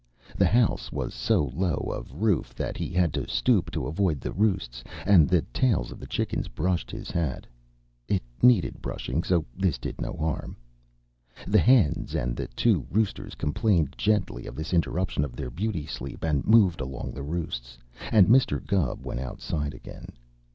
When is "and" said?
5.05-5.29, 12.15-12.35, 16.23-16.47, 18.11-18.25